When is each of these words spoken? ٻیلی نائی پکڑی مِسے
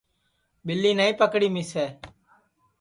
ٻیلی 0.65 0.91
نائی 0.97 1.13
پکڑی 1.19 1.47
مِسے 1.53 1.85